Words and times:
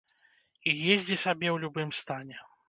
І 0.71 0.73
ездзі 0.93 1.17
сабе 1.25 1.47
ў 1.51 1.65
любым 1.65 1.93
стане. 2.01 2.43